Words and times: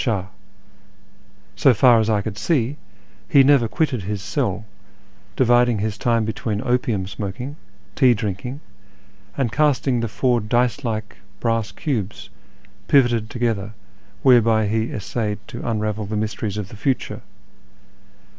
So 1.55 1.75
far 1.75 1.99
as 1.99 2.09
I 2.09 2.23
could 2.23 2.39
see, 2.39 2.77
he 3.29 3.43
never 3.43 3.67
quitted 3.67 4.01
his 4.01 4.19
cell, 4.19 4.65
dividing 5.35 5.77
his 5.77 5.95
time 5.95 6.25
between 6.25 6.59
opium 6.59 7.05
smoking, 7.05 7.55
tea 7.93 8.15
drinking, 8.15 8.61
and 9.37 9.51
casting 9.51 9.99
the 9.99 10.07
four 10.07 10.39
dice 10.41 10.83
like 10.83 11.17
brass 11.39 11.71
cubes 11.71 12.31
pivoted 12.87 13.29
together 13.29 13.73
whereby 14.23 14.65
he 14.65 14.91
essayed 14.91 15.37
to 15.49 15.69
unravel 15.69 16.07
the 16.07 16.17
mysteries 16.17 16.57
of 16.57 16.69
the 16.69 16.75
future. 16.77 17.21